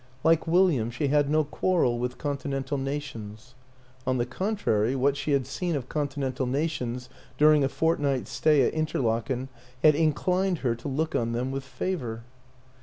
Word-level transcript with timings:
Like 0.23 0.47
William, 0.47 0.89
she 0.89 1.09
had 1.09 1.29
no 1.29 1.43
quarrel 1.43 1.99
with 1.99 2.17
Conti 2.17 2.49
nental 2.49 2.81
nations; 2.81 3.53
on 4.07 4.17
the 4.17 4.25
contrary, 4.25 4.95
what 4.95 5.15
she 5.15 5.29
had 5.29 5.45
seen 5.45 5.75
of 5.75 5.89
Continental 5.89 6.47
nations 6.47 7.07
during 7.37 7.63
a 7.63 7.69
fortnight's 7.69 8.31
stay 8.31 8.63
at 8.63 8.73
Interlaken 8.73 9.47
had 9.83 9.93
inclined 9.93 10.57
her 10.65 10.73
to 10.73 10.87
look 10.87 11.13
on 11.15 11.33
them 11.33 11.51
with 11.51 11.63
favor. 11.63 12.23